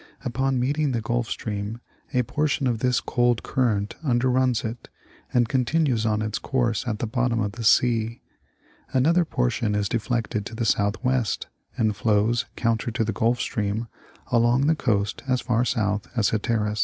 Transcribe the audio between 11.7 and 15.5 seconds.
and flows, counter to the Gulf Stream, along the coast as